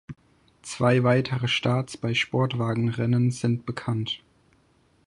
[0.63, 4.23] Zwei weitere Starts bei Sportwagenrennen sind bekannt.